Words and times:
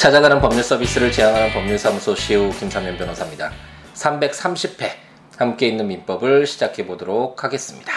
찾아가는 0.00 0.40
법률 0.40 0.64
서비스를 0.64 1.12
지향하는 1.12 1.52
법률사무소 1.52 2.14
시우 2.14 2.48
김삼현 2.52 2.96
변호사입니다. 2.96 3.52
330회 3.92 4.92
함께 5.36 5.68
있는 5.68 5.88
민법을 5.88 6.46
시작해 6.46 6.86
보도록 6.86 7.44
하겠습니다. 7.44 7.92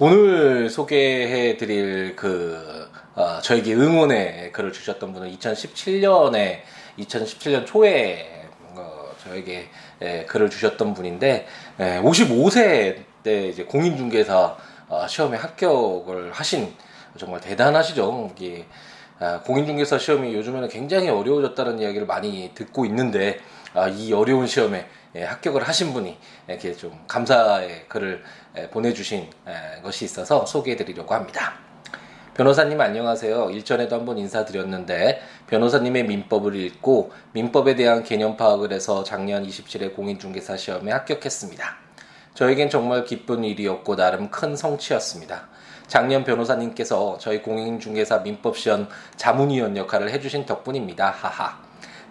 오늘 0.00 0.68
소개해 0.68 1.56
드릴 1.58 2.16
그 2.16 2.90
어, 3.14 3.38
저에게 3.40 3.72
응원의 3.74 4.50
글을 4.50 4.72
주셨던 4.72 5.12
분은 5.12 5.30
2017년에 5.36 6.62
2017년 6.98 7.66
초에 7.66 8.48
어, 8.74 9.12
저에게 9.22 9.68
예, 10.02 10.24
글을 10.24 10.50
주셨던 10.50 10.94
분인데 10.94 11.46
예, 11.78 12.00
55세 12.02 13.04
때 13.22 13.46
이제 13.46 13.62
공인중개사 13.62 14.56
어, 14.88 15.06
시험에 15.06 15.38
합격을 15.38 16.32
하신 16.32 16.74
정말 17.16 17.40
대단하시죠. 17.40 18.32
이게 18.36 18.66
아, 18.66 18.89
공인중개사 19.44 19.98
시험이 19.98 20.34
요즘에는 20.34 20.68
굉장히 20.68 21.08
어려워졌다는 21.10 21.78
이야기를 21.78 22.06
많이 22.06 22.52
듣고 22.54 22.86
있는데 22.86 23.38
아, 23.74 23.88
이 23.88 24.12
어려운 24.12 24.46
시험에 24.46 24.86
예, 25.16 25.24
합격을 25.24 25.62
하신 25.62 25.92
분이 25.92 26.16
이렇게 26.48 26.72
좀 26.72 26.92
감사의 27.08 27.86
글을 27.88 28.22
예, 28.56 28.70
보내주신 28.70 29.28
예, 29.48 29.82
것이 29.82 30.04
있어서 30.04 30.46
소개해드리려고 30.46 31.14
합니다. 31.14 31.54
변호사님 32.34 32.80
안녕하세요. 32.80 33.50
일전에도 33.50 33.96
한번 33.96 34.18
인사드렸는데 34.18 35.20
변호사님의 35.48 36.04
민법을 36.04 36.54
읽고 36.54 37.12
민법에 37.32 37.74
대한 37.74 38.04
개념 38.04 38.36
파악을 38.36 38.72
해서 38.72 39.02
작년 39.02 39.44
27회 39.46 39.94
공인중개사 39.94 40.56
시험에 40.56 40.92
합격했습니다. 40.92 41.76
저에겐 42.34 42.70
정말 42.70 43.04
기쁜 43.04 43.44
일이었고 43.44 43.96
나름 43.96 44.30
큰 44.30 44.54
성취였습니다. 44.54 45.48
작년 45.90 46.22
변호사님께서 46.22 47.18
저희 47.18 47.42
공인중개사 47.42 48.18
민법시험 48.18 48.86
자문위원 49.16 49.76
역할을 49.76 50.10
해주신 50.10 50.46
덕분입니다. 50.46 51.10
하하. 51.10 51.58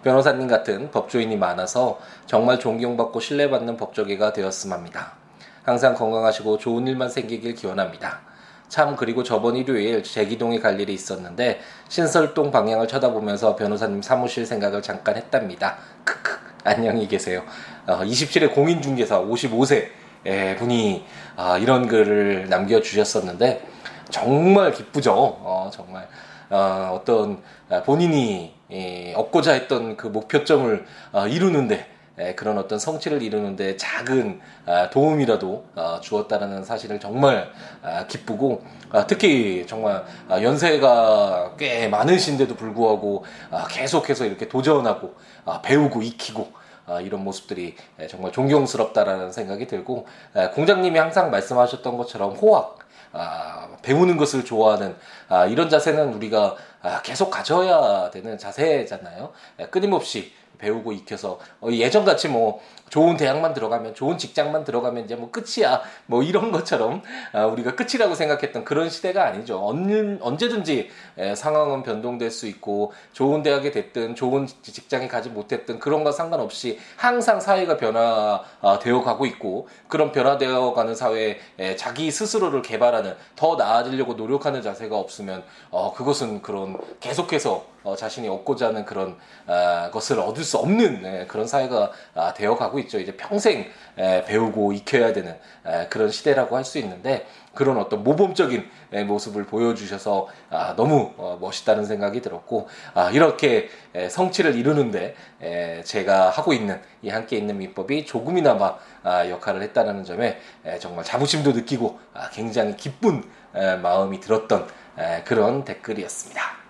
변호사님 0.04 0.48
같은 0.48 0.90
법조인이 0.90 1.34
많아서 1.38 1.98
정말 2.26 2.58
존경받고 2.58 3.20
신뢰받는 3.20 3.78
법조계가 3.78 4.34
되었음 4.34 4.74
합니다. 4.74 5.14
항상 5.62 5.94
건강하시고 5.94 6.58
좋은 6.58 6.86
일만 6.88 7.08
생기길 7.08 7.54
기원합니다. 7.54 8.20
참 8.68 8.96
그리고 8.96 9.22
저번 9.22 9.56
일요일 9.56 10.02
제기동에 10.02 10.58
갈 10.58 10.78
일이 10.78 10.92
있었는데 10.92 11.60
신설동 11.88 12.50
방향을 12.50 12.86
쳐다보면서 12.86 13.56
변호사님 13.56 14.02
사무실 14.02 14.44
생각을 14.44 14.82
잠깐 14.82 15.16
했답니다. 15.16 15.78
크크 16.04 16.38
안녕히 16.64 17.08
계세요. 17.08 17.44
어, 17.86 18.00
27회 18.00 18.52
공인중개사 18.52 19.22
55세 19.22 19.99
분이 20.24 21.04
아, 21.36 21.58
이런 21.58 21.86
글을 21.88 22.48
남겨주셨었는데 22.48 23.66
정말 24.10 24.72
기쁘죠. 24.72 25.12
어, 25.12 25.70
정말 25.72 26.08
어, 26.50 26.98
어떤 27.00 27.42
본인이 27.84 28.54
예, 28.72 29.14
얻고자 29.14 29.52
했던 29.52 29.96
그 29.96 30.06
목표점을 30.06 30.84
어, 31.12 31.26
이루는데 31.26 31.86
예, 32.20 32.34
그런 32.34 32.58
어떤 32.58 32.78
성취를 32.78 33.22
이루는데 33.22 33.76
작은 33.76 34.40
아, 34.66 34.90
도움이라도 34.90 35.64
어, 35.74 36.00
주었다라는 36.00 36.64
사실을 36.64 37.00
정말 37.00 37.50
아, 37.82 38.06
기쁘고 38.06 38.62
아, 38.90 39.06
특히 39.06 39.64
정말 39.66 40.04
아, 40.28 40.42
연세가 40.42 41.54
꽤 41.56 41.88
많으신데도 41.88 42.56
불구하고 42.56 43.24
아, 43.50 43.66
계속해서 43.68 44.26
이렇게 44.26 44.48
도전하고 44.48 45.14
아, 45.46 45.62
배우고 45.62 46.02
익히고 46.02 46.52
아, 46.52 46.59
이런 46.98 47.22
모습들이 47.22 47.76
예, 48.00 48.06
정말 48.08 48.32
존경스럽다라는 48.32 49.30
생각이 49.30 49.66
들고 49.66 50.06
예, 50.36 50.48
공장님이 50.48 50.98
항상 50.98 51.30
말씀하셨던 51.30 51.96
것처럼 51.96 52.32
호학 52.32 52.78
아, 53.12 53.68
배우는 53.82 54.16
것을 54.16 54.44
좋아하는 54.44 54.96
아, 55.28 55.46
이런 55.46 55.68
자세는 55.68 56.14
우리가 56.14 56.56
아, 56.82 57.02
계속 57.02 57.30
가져야 57.30 58.10
되는 58.10 58.38
자세잖아요. 58.38 59.32
예, 59.60 59.66
끊임없이 59.66 60.32
배우고 60.60 60.92
익혀서 60.92 61.38
어, 61.60 61.68
예전 61.72 62.04
같이 62.04 62.28
뭐 62.28 62.60
좋은 62.90 63.16
대학만 63.16 63.54
들어가면 63.54 63.94
좋은 63.94 64.18
직장만 64.18 64.64
들어가면 64.64 65.04
이제 65.04 65.14
뭐 65.14 65.30
끝이야. 65.30 65.80
뭐 66.06 66.22
이런 66.22 66.50
것처럼 66.50 67.02
아, 67.32 67.46
우리가 67.46 67.76
끝이라고 67.76 68.14
생각했던 68.14 68.64
그런 68.64 68.90
시대가 68.90 69.26
아니죠. 69.26 69.64
언, 69.64 70.18
언제든지 70.20 70.90
에, 71.16 71.34
상황은 71.34 71.84
변동될 71.84 72.30
수 72.30 72.46
있고 72.48 72.92
좋은 73.12 73.42
대학에 73.42 73.70
됐든 73.70 74.16
좋은 74.16 74.46
직장에 74.46 75.06
가지 75.08 75.30
못했든 75.30 75.78
그런 75.78 76.04
거 76.04 76.10
상관없이 76.10 76.78
항상 76.96 77.40
사회가 77.40 77.76
변화되어 77.76 79.02
가고 79.02 79.24
있고 79.26 79.68
그런 79.86 80.10
변화되어 80.10 80.72
가는 80.72 80.94
사회에 80.94 81.38
에, 81.58 81.76
자기 81.76 82.10
스스로를 82.10 82.62
개발하는 82.62 83.14
더 83.36 83.54
나아지려고 83.54 84.14
노력하는 84.14 84.62
자세가 84.62 84.98
없으면 84.98 85.44
어, 85.70 85.94
그것은 85.94 86.42
그런 86.42 86.76
계속해서 86.98 87.64
어, 87.82 87.96
자신이 87.96 88.28
얻고자 88.28 88.68
하는 88.68 88.84
그런 88.84 89.16
아, 89.46 89.90
것을 89.92 90.18
얻을 90.20 90.44
수 90.44 90.58
없는 90.58 91.04
에, 91.04 91.26
그런 91.26 91.46
사회가 91.46 91.90
아, 92.14 92.34
되어 92.34 92.56
가고 92.56 92.78
있죠. 92.80 92.98
이제 92.98 93.16
평생 93.16 93.66
에, 93.96 94.24
배우고 94.24 94.72
익혀야 94.72 95.12
되는 95.12 95.36
에, 95.66 95.86
그런 95.88 96.10
시대라고 96.10 96.56
할 96.56 96.64
수 96.64 96.78
있는데 96.78 97.26
그런 97.54 97.78
어떤 97.78 98.04
모범적인 98.04 98.68
에, 98.92 99.04
모습을 99.04 99.44
보여주셔서 99.46 100.28
아, 100.50 100.74
너무 100.76 101.12
어, 101.16 101.38
멋있다는 101.40 101.84
생각이 101.84 102.20
들었고 102.20 102.68
아, 102.94 103.10
이렇게 103.10 103.68
에, 103.94 104.08
성취를 104.08 104.54
이루는데 104.56 105.14
에, 105.42 105.82
제가 105.82 106.30
하고 106.30 106.52
있는 106.52 106.80
이 107.02 107.08
함께 107.08 107.36
있는 107.38 107.58
민법이 107.58 108.04
조금이나마 108.06 108.76
아, 109.02 109.28
역할을 109.28 109.62
했다는 109.62 110.04
점에 110.04 110.38
에, 110.64 110.78
정말 110.78 111.04
자부심도 111.04 111.52
느끼고 111.52 111.98
아, 112.14 112.28
굉장히 112.30 112.76
기쁜 112.76 113.24
에, 113.54 113.76
마음이 113.76 114.20
들었던 114.20 114.68
에, 114.98 115.22
그런 115.24 115.64
댓글이었습니다. 115.64 116.60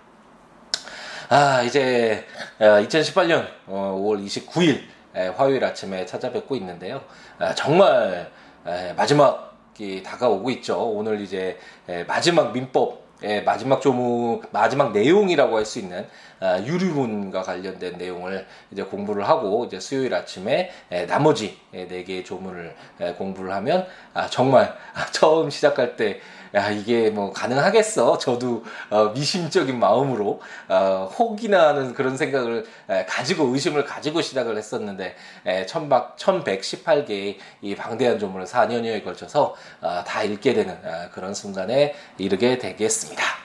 아, 1.33 1.61
이제 1.61 2.25
2018년 2.59 3.47
5월 3.69 4.21
29일 4.25 4.81
화요일 5.37 5.63
아침에 5.63 6.05
찾아뵙고 6.05 6.57
있는데요. 6.57 7.05
아, 7.39 7.55
정말 7.55 8.29
마지막이 8.97 10.03
다가오고 10.03 10.49
있죠. 10.49 10.91
오늘 10.91 11.21
이제 11.21 11.57
마지막 12.05 12.51
민법 12.51 12.99
마지막 13.45 13.79
조무 13.79 14.41
마지막 14.51 14.91
내용이라고 14.91 15.55
할 15.55 15.63
수 15.65 15.79
있는 15.79 16.01
아, 16.01 16.05
유류문과 16.41 17.43
관련된 17.43 17.97
내용을 17.97 18.47
이제 18.71 18.83
공부를 18.83 19.27
하고 19.27 19.65
이제 19.65 19.79
수요일 19.79 20.13
아침에 20.13 20.71
나머지 21.07 21.57
네 21.71 22.03
개의 22.03 22.23
조문을 22.23 22.75
공부를 23.17 23.51
하면 23.53 23.85
아, 24.13 24.27
정말 24.27 24.75
처음 25.11 25.49
시작할 25.49 25.95
때 25.95 26.21
야 26.53 26.69
이게 26.69 27.09
뭐 27.09 27.31
가능하겠어 27.31 28.17
저도 28.17 28.63
어, 28.89 29.05
미심적인 29.13 29.79
마음으로 29.79 30.41
어, 30.67 31.09
혹이나 31.17 31.69
하는 31.69 31.93
그런 31.93 32.17
생각을 32.17 32.65
에, 32.89 33.05
가지고 33.05 33.45
의심을 33.53 33.85
가지고 33.85 34.21
시작을 34.21 34.57
했었는데 34.57 35.15
에, 35.45 35.65
천박 35.65 36.17
1118개의 36.17 37.37
이 37.61 37.75
방대한 37.75 38.19
조문을 38.19 38.45
4년여에 38.45 39.03
걸쳐서 39.03 39.55
어, 39.79 40.03
다 40.05 40.23
읽게 40.23 40.53
되는 40.53 40.73
어, 40.83 41.09
그런 41.13 41.33
순간에 41.33 41.95
이르게 42.17 42.57
되겠습니다. 42.57 43.40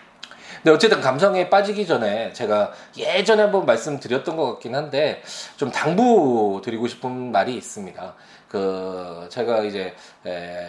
근데 0.67 0.75
어쨌든 0.75 1.01
감성에 1.01 1.49
빠지기 1.49 1.87
전에 1.87 2.33
제가 2.33 2.73
예전에 2.97 3.41
한번 3.41 3.67
말씀드렸던 3.67 4.35
것 4.35 4.47
같긴 4.55 4.75
한데 4.75 5.23
좀 5.57 5.71
당부 5.71 6.61
드리고 6.65 6.89
싶은 6.89 7.31
말이 7.31 7.55
있습니다. 7.55 8.15
그 8.49 9.29
제가 9.31 9.63
이제 9.63 9.95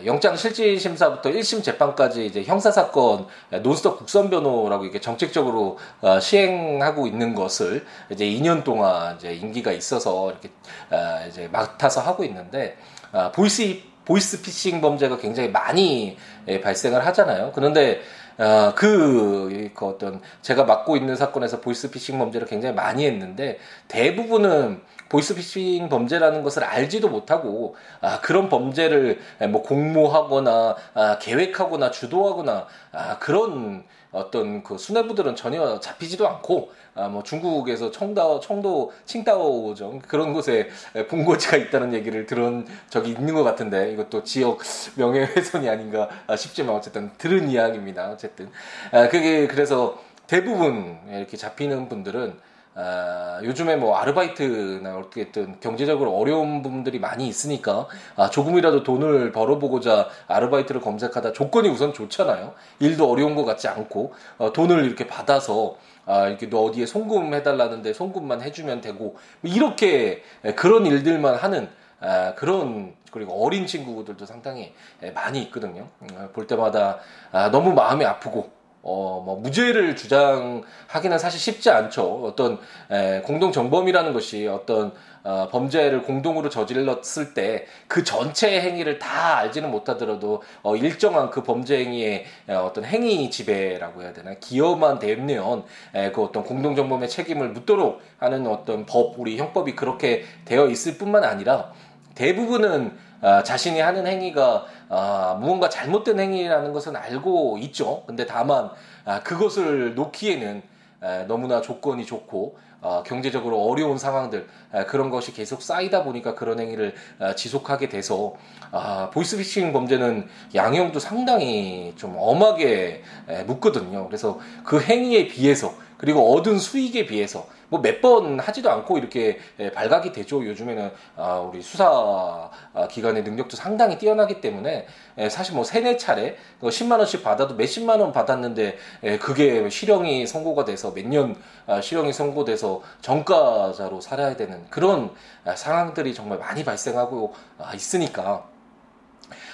영장 0.05 0.35
실질 0.35 0.79
심사부터 0.79 1.31
1심 1.31 1.63
재판까지 1.63 2.27
이제 2.27 2.43
형사 2.43 2.69
사건 2.69 3.25
논스톱 3.49 3.97
국선 3.97 4.29
변호라고 4.29 4.83
이렇게 4.83 5.01
정책적으로 5.01 5.79
어, 6.01 6.19
시행하고 6.19 7.07
있는 7.07 7.33
것을 7.33 7.83
이제 8.11 8.23
2년 8.23 8.63
동안 8.63 9.15
이제 9.15 9.33
임기가 9.33 9.71
있어서 9.71 10.29
이렇게 10.29 10.51
어, 10.91 11.25
이제 11.27 11.49
맡아서 11.51 12.01
하고 12.01 12.23
있는데 12.23 12.77
아, 13.11 13.31
보이스 13.31 13.81
보이스 14.05 14.41
피싱 14.41 14.79
범죄가 14.79 15.17
굉장히 15.17 15.49
많이 15.49 16.17
발생을 16.63 17.05
하잖아요. 17.07 17.51
그런데 17.53 17.99
어, 18.37 18.73
그, 18.75 19.71
그 19.73 19.85
어떤 19.85 20.21
제가 20.41 20.63
맡고 20.65 20.95
있는 20.95 21.15
사건에서 21.15 21.59
보이스피싱 21.61 22.19
범죄를 22.19 22.47
굉장히 22.47 22.75
많이 22.75 23.05
했는데 23.05 23.59
대부분은 23.87 24.81
보이스피싱 25.09 25.89
범죄라는 25.89 26.43
것을 26.43 26.63
알지도 26.63 27.09
못하고 27.09 27.75
아, 28.01 28.19
그런 28.21 28.49
범죄를 28.49 29.19
뭐 29.49 29.63
공모하거나 29.63 30.75
아, 30.93 31.17
계획하거나 31.19 31.91
주도하거나 31.91 32.67
아, 32.91 33.17
그런 33.19 33.83
어떤 34.11 34.63
그 34.63 34.77
수뇌부들은 34.77 35.35
전혀 35.35 35.79
잡히지도 35.79 36.27
않고 36.27 36.71
아, 36.95 37.07
뭐 37.07 37.21
중국에서 37.21 37.91
청다오, 37.91 38.39
청도, 38.39 38.91
칭다오죠 39.05 40.01
그런 40.07 40.33
곳에 40.33 40.69
본고지가 41.09 41.57
있다는 41.57 41.93
얘기를 41.93 42.25
들은 42.25 42.65
적이 42.89 43.11
있는 43.11 43.35
것 43.35 43.43
같은데 43.43 43.91
이것도 43.91 44.23
지역 44.23 44.59
명예훼손이 44.95 45.69
아닌가 45.69 46.09
싶지만 46.35 46.75
어쨌든 46.75 47.11
들은 47.17 47.49
이야기입니다. 47.49 48.09
어쨌든 48.09 48.49
아, 48.91 49.07
그게 49.09 49.47
그래서 49.47 50.01
대부분 50.25 50.97
이렇게 51.09 51.37
잡히는 51.37 51.87
분들은 51.87 52.46
아, 52.79 53.39
요즘에 53.43 53.75
뭐 53.75 53.97
아르바이트나 53.97 54.97
어떻게든 54.97 55.59
경제적으로 55.59 56.15
어려운 56.15 56.61
분들이 56.61 56.99
많이 56.99 57.27
있으니까 57.27 57.87
아, 58.15 58.29
조금이라도 58.29 58.83
돈을 58.83 59.31
벌어보고자 59.31 60.09
아르바이트를 60.27 60.79
검색하다 60.81 61.33
조건이 61.33 61.69
우선 61.69 61.91
좋잖아요. 61.91 62.53
일도 62.79 63.09
어려운 63.09 63.33
것 63.33 63.45
같지 63.45 63.67
않고 63.67 64.13
어, 64.37 64.53
돈을 64.53 64.85
이렇게 64.85 65.07
받아서 65.07 65.77
아, 66.05 66.27
이렇게 66.27 66.51
너 66.51 66.65
어디에 66.65 66.85
송금 66.85 67.33
해달라는데 67.33 67.93
송금만 67.93 68.43
해주면 68.43 68.81
되고 68.81 69.17
뭐 69.41 69.51
이렇게 69.51 70.21
그런 70.55 70.85
일들만 70.85 71.33
하는 71.33 71.69
아, 71.99 72.35
그런 72.35 72.93
그리고 73.11 73.43
어린 73.43 73.65
친구들도 73.65 74.27
상당히 74.27 74.75
많이 75.15 75.41
있거든요. 75.43 75.87
음, 76.01 76.29
볼 76.31 76.45
때마다 76.45 76.99
아, 77.31 77.49
너무 77.49 77.73
마음이 77.73 78.05
아프고 78.05 78.51
어, 78.87 79.21
뭐, 79.25 79.35
무죄를 79.35 79.95
주장하기는 79.95 81.19
사실 81.19 81.39
쉽지 81.39 81.69
않죠. 81.69 82.23
어떤, 82.23 82.59
에, 82.89 83.21
공동 83.21 83.51
정범이라는 83.51 84.13
것이 84.13 84.47
어떤, 84.47 84.93
어, 85.23 85.49
범죄를 85.51 86.03
공동으로 86.03 86.49
저질렀을 86.49 87.33
때 87.33 87.67
그 87.87 88.03
전체 88.03 88.61
행위를 88.61 88.99
다 88.99 89.37
알지는 89.37 89.71
못하더라도 89.71 90.43
어, 90.61 90.75
일정한 90.75 91.29
그 91.29 91.43
범죄 91.43 91.77
행위의 91.77 92.25
어떤 92.47 92.85
행위 92.85 93.29
지배라고 93.29 94.03
해야 94.03 94.13
되나 94.13 94.33
기여만 94.35 94.99
되면 94.99 95.63
에, 95.93 96.11
그 96.11 96.23
어떤 96.23 96.43
공동 96.43 96.75
정범의 96.75 97.09
책임을 97.09 97.49
묻도록 97.49 98.01
하는 98.19 98.47
어떤 98.47 98.85
법 98.85 99.19
우리 99.19 99.37
형법이 99.37 99.75
그렇게 99.75 100.25
되어 100.45 100.67
있을 100.67 100.97
뿐만 100.97 101.23
아니라 101.23 101.71
대부분은 102.15 103.06
어, 103.21 103.43
자신이 103.43 103.79
하는 103.79 104.05
행위가 104.05 104.65
어, 104.89 105.37
무언가 105.39 105.69
잘못된 105.69 106.19
행위라는 106.19 106.73
것은 106.73 106.95
알고 106.95 107.57
있죠. 107.59 108.03
근데 108.05 108.25
다만 108.25 108.69
아, 109.05 109.21
그것을 109.23 109.95
놓기에는 109.95 110.61
에, 111.03 111.23
너무나 111.27 111.61
조건이 111.61 112.05
좋고 112.05 112.57
어, 112.81 113.03
경제적으로 113.05 113.59
어려운 113.63 113.97
상황들 113.97 114.47
에, 114.73 114.85
그런 114.85 115.09
것이 115.09 115.33
계속 115.33 115.61
쌓이다 115.61 116.03
보니까 116.03 116.35
그런 116.35 116.59
행위를 116.59 116.93
에, 117.21 117.35
지속하게 117.35 117.89
돼서 117.89 118.35
아, 118.71 119.09
보이스피싱 119.11 119.73
범죄는 119.73 120.27
양형도 120.53 120.99
상당히 120.99 121.93
좀 121.97 122.15
엄하게 122.17 123.03
에, 123.29 123.43
묻거든요. 123.43 124.05
그래서 124.05 124.39
그 124.63 124.79
행위에 124.79 125.27
비해서 125.27 125.73
그리고 125.97 126.33
얻은 126.35 126.59
수익에 126.59 127.05
비해서 127.05 127.47
뭐 127.69 127.81
몇 127.81 128.01
번 128.01 128.39
하지도 128.39 128.71
않고 128.71 128.97
이렇게 128.97 129.39
발각이 129.73 130.11
되죠. 130.11 130.45
요즘에는 130.45 130.91
아, 131.15 131.39
우리 131.39 131.61
수사 131.61 132.49
아, 132.73 132.87
기관의 132.89 133.23
능력도 133.23 133.57
상당히 133.57 133.97
뛰어나기 133.97 134.39
때문에 134.39 134.87
사실 135.29 135.55
뭐 135.55 135.63
세네 135.63 135.97
차례 135.97 136.37
10만 136.61 136.89
그 136.89 136.95
원씩 136.97 137.23
받아도 137.23 137.55
몇 137.55 137.65
십만 137.65 137.99
원 137.99 138.11
받았는데 138.11 138.77
그게 139.19 139.69
실형이 139.69 140.27
선고가 140.27 140.63
돼서 140.65 140.91
몇년 140.91 141.35
아, 141.65 141.81
실형이 141.81 142.13
선고돼서 142.13 142.81
정가자로 143.01 143.99
살아야 143.99 144.35
되는 144.35 144.65
그런 144.69 145.11
상황들이 145.55 146.13
정말 146.13 146.37
많이 146.37 146.63
발생하고 146.63 147.33
있으니까 147.75 148.45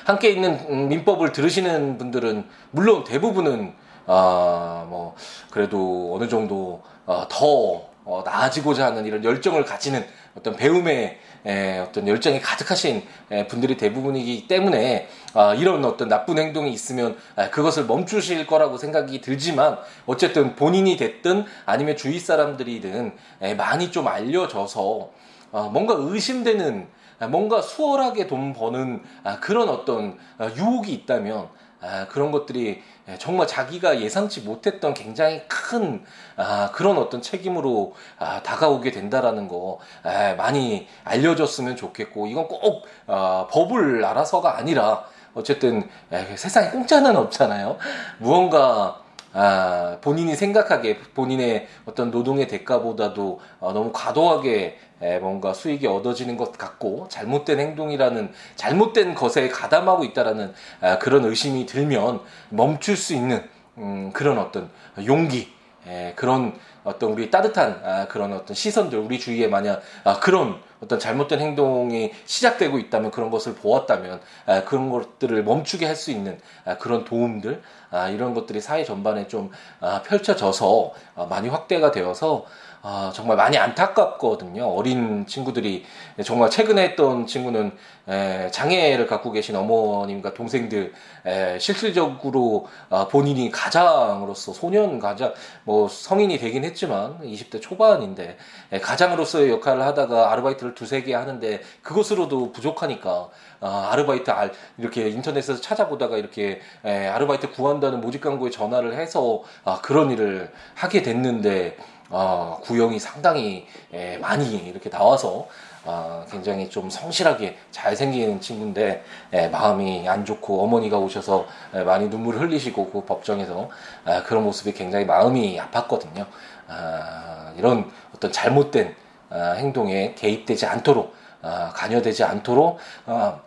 함께 0.06 0.30
있는 0.30 0.60
음, 0.69 0.89
민법을 0.89 1.31
들으시는 1.31 1.98
분들은 1.98 2.46
물론 2.72 3.04
대부분은 3.04 3.74
아, 4.06 4.86
뭐, 4.90 5.16
그래도 5.50 6.14
어느 6.16 6.28
정도, 6.28 6.82
어, 7.06 7.26
더, 7.30 7.94
어, 8.06 8.22
나아지고자 8.26 8.88
하는 8.88 9.06
이런 9.06 9.24
열정을 9.24 9.64
가지는 9.64 10.06
어떤 10.38 10.56
배움의 10.56 11.20
에, 11.46 11.80
어떤 11.80 12.08
열정이 12.08 12.40
가득하신 12.42 13.04
에, 13.32 13.48
분들이 13.48 13.78
대부분이기 13.78 14.48
때문에 14.48 15.08
아, 15.34 15.54
이런 15.54 15.86
어떤 15.86 16.08
나쁜 16.08 16.38
행동이 16.38 16.72
있으면 16.72 17.18
아, 17.36 17.50
그것을 17.50 17.86
멈추실 17.86 18.48
거라고 18.48 18.78
생각이 18.78 19.22
들지만 19.22 19.78
어쨌든 20.06 20.56
본인이 20.56 20.98
됐든 20.98 21.46
아니면 21.66 21.96
주위 21.96 22.20
사람들이든 22.20 23.16
에, 23.42 23.54
많이 23.56 23.92
좀 23.92 24.08
알려져서 24.08 25.10
어, 25.52 25.70
뭔가 25.72 25.96
의심되는 25.98 26.88
아, 27.20 27.28
뭔가 27.28 27.62
수월하게 27.62 28.28
돈 28.28 28.54
버는 28.54 29.02
아, 29.24 29.40
그런 29.40 29.70
어떤 29.70 30.18
아, 30.38 30.50
유혹이 30.56 30.92
있다면 30.94 31.48
아, 31.84 32.08
그런 32.08 32.32
것들이 32.32 32.82
정말 33.20 33.46
자기가 33.46 34.00
예상치 34.00 34.42
못했던 34.42 34.94
굉장히 34.94 35.42
큰 35.50 36.06
아, 36.38 36.72
그런 36.72 36.98
어떤 36.98 37.22
책임으로 37.22 37.94
아, 38.18 38.42
다가오게 38.42 38.92
된다라는 38.92 39.50
거 39.50 39.80
아, 40.04 40.36
많이 40.36 40.88
알려줬으면 41.04 41.76
좋겠고 41.76 42.28
이건 42.28 42.48
꼭 42.48 42.86
아, 43.08 43.48
법을 43.52 44.06
알아서가 44.06 44.58
아니라 44.58 45.06
어쨌든 45.34 45.90
에, 46.12 46.36
세상에 46.38 46.70
공짜는 46.70 47.18
없잖아요. 47.18 47.78
무언가 48.20 49.03
아, 49.34 49.98
본인이 50.02 50.36
생각하기에 50.36 50.98
본인의 51.16 51.68
어떤 51.86 52.12
노동의 52.12 52.48
대가보다도 52.48 53.40
어, 53.60 53.74
너무 53.74 53.92
과도하게 53.92 54.78
에, 55.02 55.20
뭔가 55.20 55.54
수익이 55.54 55.88
얻어지는 55.88 56.38
것 56.38 56.58
같고 56.58 57.08
잘못된 57.10 57.60
행동이라는 57.60 58.32
잘못된 58.56 59.16
것에 59.16 59.50
가담하고 59.50 60.04
있다라는 60.06 60.54
아, 60.82 61.00
그런 61.00 61.26
의심이 61.26 61.66
들면 61.66 62.22
멈출 62.50 62.96
수 62.96 63.14
있는 63.14 63.44
음, 63.80 64.12
그런 64.14 64.38
어떤 64.38 64.70
용기 65.04 65.52
에, 65.88 66.14
그런 66.16 66.54
어떤 66.84 67.12
우리 67.12 67.32
따뜻한 67.32 67.82
아, 67.84 68.08
그런 68.08 68.34
어떤 68.34 68.54
시선들 68.54 69.00
우리 69.00 69.20
주위에 69.20 69.48
만약 69.48 69.82
아, 70.04 70.20
그런 70.20 70.60
어떤 70.84 71.00
잘못된 71.00 71.40
행동이 71.40 72.12
시작되고 72.26 72.78
있다면 72.78 73.12
그런 73.12 73.30
것을 73.32 73.56
보았다면 73.56 74.22
아, 74.46 74.64
그런 74.66 74.90
것들을 74.92 75.44
멈추게 75.44 75.86
할 75.86 75.94
수 75.96 76.12
있는 76.12 76.40
아, 76.66 76.78
그런 76.78 77.06
도움들 77.06 77.62
아, 77.92 78.10
이런 78.10 78.34
것들이 78.34 78.60
사회 78.62 78.84
전반에 78.84 79.28
좀 79.28 79.52
아, 79.80 80.02
펼쳐져서 80.04 80.92
아, 81.16 81.26
많이 81.26 81.48
확대가 81.50 81.92
되어서 81.92 82.46
아, 82.86 83.14
정말 83.16 83.38
많이 83.38 83.58
안타깝거든요. 83.58 84.66
어린 84.66 85.26
친구들이 85.26 85.86
정말 86.26 86.50
최근에 86.50 86.82
했던 86.84 87.26
친구는 87.28 87.72
에, 88.10 88.52
장애를 88.52 89.08
갖고 89.08 89.32
계신 89.32 89.56
어머님과 89.56 90.34
동생들 90.34 90.92
에, 91.26 91.60
실질적으로 91.60 92.68
아, 92.90 93.08
본인이 93.08 93.50
가장으로서 93.52 94.52
소년 94.52 95.00
가장 95.00 95.34
뭐 95.64 95.88
성인이 95.88 96.38
되긴 96.40 96.66
했지만 96.66 97.20
20대 97.22 97.62
초반인데 97.62 98.36
에, 98.74 98.80
가장으로서의 98.82 99.50
역할을 99.52 99.84
하다가 99.84 100.34
아르바이트를 100.34 100.73
두세 100.74 101.04
개 101.04 101.14
하는데 101.14 101.62
그것으로도 101.81 102.52
부족하니까 102.52 103.30
아, 103.60 103.90
아르바이트 103.92 104.31
알, 104.31 104.52
이렇게 104.78 105.10
인터넷에서 105.10 105.62
찾아보다가 105.62 106.18
이렇게 106.18 106.62
에, 106.84 107.08
아르바이트 107.08 107.52
구한다는 107.52 108.02
모집 108.02 108.22
광고에 108.22 108.50
전화를 108.50 108.96
해서 108.96 109.44
아, 109.64 109.80
그런 109.81 110.12
일을 110.12 110.52
하게 110.75 111.02
됐는데 111.02 111.78
어, 112.10 112.60
구형이 112.62 113.00
상당히 113.00 113.66
예, 113.94 114.18
많이 114.18 114.56
이렇게 114.58 114.90
나와서 114.90 115.48
어, 115.86 116.24
굉장히 116.30 116.70
좀 116.70 116.90
성실하게 116.90 117.58
잘생긴 117.72 118.40
친구인데 118.40 119.04
예, 119.34 119.48
마음이 119.48 120.08
안 120.08 120.24
좋고 120.24 120.64
어머니가 120.64 120.98
오셔서 120.98 121.46
예, 121.75 121.84
많이 121.84 122.08
눈물을 122.10 122.42
흘리시고 122.42 122.92
그 122.92 123.04
법정에서 123.06 123.70
아, 124.06 124.24
그런 124.24 124.44
모습이 124.44 124.74
굉장히 124.74 125.06
마음이 125.06 125.60
아팠거든요. 125.60 126.25
아, 126.68 127.51
이런 127.58 127.92
어떤 128.15 128.32
잘못된 128.32 128.89
아, 128.89 129.02
행동에 129.32 130.13
개입되지 130.15 130.65
않도록 130.65 131.15
아, 131.42 131.72
관여되지 131.75 132.24
않도록 132.24 132.80
아, 133.06 133.39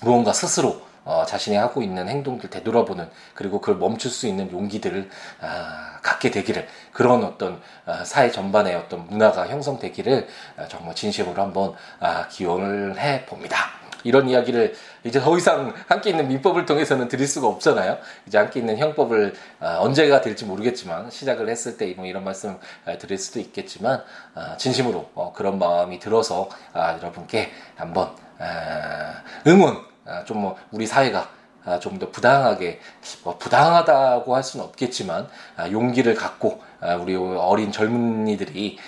무언가 0.00 0.32
스스로 0.32 0.88
어, 1.04 1.24
자신이 1.24 1.56
하고 1.56 1.80
있는 1.80 2.06
행동들 2.06 2.50
되돌아보는 2.50 3.08
그리고 3.34 3.62
그걸 3.62 3.76
멈출 3.76 4.10
수 4.10 4.26
있는 4.26 4.52
용기들을 4.52 5.08
아, 5.40 6.00
갖게 6.02 6.30
되기를 6.30 6.68
그런 6.92 7.24
어떤 7.24 7.62
아, 7.86 8.04
사회 8.04 8.30
전반의 8.30 8.74
어떤 8.74 9.06
문화가 9.06 9.48
형성되기를 9.48 10.28
아, 10.58 10.68
정말 10.68 10.94
진심으로 10.94 11.40
한번 11.40 11.74
아, 11.98 12.28
기원을 12.28 12.98
해 13.00 13.24
봅니다. 13.24 13.56
이런 14.04 14.28
이야기를 14.28 14.74
이제 15.04 15.20
더 15.20 15.36
이상 15.36 15.74
함께 15.88 16.10
있는 16.10 16.28
민법을 16.28 16.64
통해서는 16.64 17.08
드릴 17.08 17.26
수가 17.26 17.48
없잖아요. 17.48 17.98
이제 18.26 18.38
함께 18.38 18.60
있는 18.60 18.78
형법을 18.78 19.34
아, 19.60 19.78
언제가 19.80 20.20
될지 20.20 20.44
모르겠지만 20.44 21.10
시작을 21.10 21.48
했을 21.50 21.76
때 21.76 21.88
뭐 21.98 22.06
이런 22.06 22.24
말씀 22.24 22.58
아, 22.84 22.96
드릴 22.98 23.18
수도 23.18 23.40
있겠지만 23.40 24.02
아, 24.34 24.56
진심으로 24.56 25.10
어, 25.14 25.32
그런 25.34 25.58
마음이 25.58 25.98
들어서 25.98 26.48
아, 26.72 26.96
여러분께 26.98 27.50
한번 27.76 28.10
아, 28.38 29.22
응원 29.46 29.84
아, 30.06 30.24
좀뭐 30.24 30.56
우리 30.70 30.86
사회가 30.86 31.28
아, 31.64 31.78
좀더 31.78 32.10
부당하게 32.10 32.80
뭐 33.24 33.36
부당하다고 33.36 34.34
할 34.34 34.42
수는 34.42 34.64
없겠지만 34.66 35.28
아, 35.56 35.70
용기를 35.70 36.14
갖고 36.14 36.60
우리 37.00 37.16
어린 37.16 37.72
젊은이들이 37.72 38.78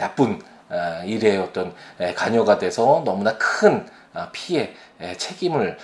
나쁜 0.00 0.42
일에 1.04 1.36
어떤 1.36 1.72
관여가 2.16 2.58
돼서 2.58 3.02
너무나 3.04 3.38
큰 3.38 3.86
피해 4.32 4.74
책임을 5.16 5.78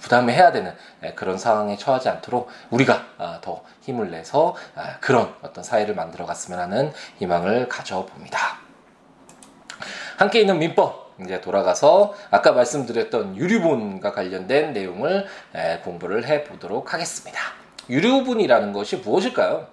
부담해야 0.00 0.52
되는 0.52 0.74
그런 1.14 1.38
상황에 1.38 1.76
처하지 1.76 2.08
않도록 2.08 2.48
우리가 2.70 3.40
더 3.40 3.62
힘을 3.82 4.10
내서 4.10 4.54
그런 5.00 5.34
어떤 5.42 5.64
사회를 5.64 5.94
만들어 5.94 6.26
갔으면 6.26 6.60
하는 6.60 6.92
희망을 7.18 7.68
가져봅니다. 7.68 8.58
함께 10.16 10.40
있는 10.40 10.58
민법 10.58 11.04
이제 11.20 11.40
돌아가서 11.40 12.14
아까 12.30 12.52
말씀드렸던 12.52 13.36
유류분과 13.36 14.12
관련된 14.12 14.72
내용을 14.72 15.26
공부를 15.84 16.26
해 16.26 16.44
보도록 16.44 16.92
하겠습니다. 16.92 17.40
유류분이라는 17.88 18.72
것이 18.72 18.96
무엇일까요? 18.96 19.66